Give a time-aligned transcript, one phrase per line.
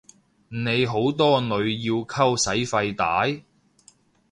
[0.49, 3.27] 你好多女要溝使費大？